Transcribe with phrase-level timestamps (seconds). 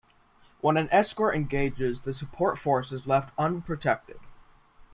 [0.61, 4.17] When an escort engages, the supported force is left unprotected.